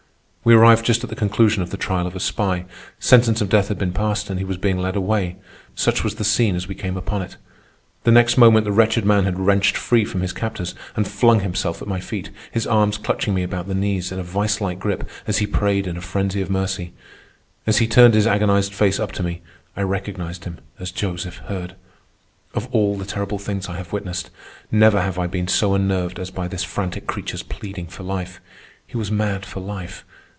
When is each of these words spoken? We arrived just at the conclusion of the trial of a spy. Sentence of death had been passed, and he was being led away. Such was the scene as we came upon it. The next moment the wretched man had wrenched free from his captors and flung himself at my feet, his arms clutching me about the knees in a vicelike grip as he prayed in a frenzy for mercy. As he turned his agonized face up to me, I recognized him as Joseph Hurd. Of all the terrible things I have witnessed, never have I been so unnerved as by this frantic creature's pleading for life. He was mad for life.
We 0.43 0.55
arrived 0.55 0.85
just 0.87 1.03
at 1.03 1.09
the 1.11 1.15
conclusion 1.15 1.61
of 1.61 1.69
the 1.69 1.77
trial 1.77 2.07
of 2.07 2.15
a 2.15 2.19
spy. 2.19 2.65
Sentence 2.99 3.41
of 3.41 3.49
death 3.49 3.67
had 3.67 3.77
been 3.77 3.93
passed, 3.93 4.27
and 4.27 4.39
he 4.39 4.43
was 4.43 4.57
being 4.57 4.79
led 4.79 4.95
away. 4.95 5.35
Such 5.75 6.03
was 6.03 6.15
the 6.15 6.23
scene 6.23 6.55
as 6.55 6.67
we 6.67 6.73
came 6.73 6.97
upon 6.97 7.21
it. 7.21 7.37
The 8.05 8.11
next 8.11 8.39
moment 8.39 8.65
the 8.65 8.71
wretched 8.71 9.05
man 9.05 9.25
had 9.25 9.37
wrenched 9.37 9.77
free 9.77 10.03
from 10.03 10.21
his 10.21 10.33
captors 10.33 10.73
and 10.95 11.07
flung 11.07 11.41
himself 11.41 11.79
at 11.79 11.87
my 11.87 11.99
feet, 11.99 12.31
his 12.49 12.65
arms 12.65 12.97
clutching 12.97 13.35
me 13.35 13.43
about 13.43 13.67
the 13.67 13.75
knees 13.75 14.11
in 14.11 14.17
a 14.17 14.23
vicelike 14.23 14.79
grip 14.79 15.07
as 15.27 15.37
he 15.37 15.45
prayed 15.45 15.85
in 15.85 15.95
a 15.95 16.01
frenzy 16.01 16.43
for 16.43 16.51
mercy. 16.51 16.91
As 17.67 17.77
he 17.77 17.85
turned 17.87 18.15
his 18.15 18.25
agonized 18.25 18.73
face 18.73 18.99
up 18.99 19.11
to 19.13 19.23
me, 19.23 19.43
I 19.77 19.83
recognized 19.83 20.45
him 20.45 20.57
as 20.79 20.89
Joseph 20.89 21.37
Hurd. 21.49 21.75
Of 22.55 22.67
all 22.71 22.97
the 22.97 23.05
terrible 23.05 23.37
things 23.37 23.69
I 23.69 23.75
have 23.77 23.93
witnessed, 23.93 24.31
never 24.71 25.01
have 25.03 25.19
I 25.19 25.27
been 25.27 25.47
so 25.47 25.75
unnerved 25.75 26.17
as 26.17 26.31
by 26.31 26.47
this 26.47 26.63
frantic 26.63 27.05
creature's 27.05 27.43
pleading 27.43 27.85
for 27.85 28.01
life. 28.01 28.41
He 28.87 28.97
was 28.97 29.11
mad 29.11 29.45
for 29.45 29.59
life. 29.59 30.03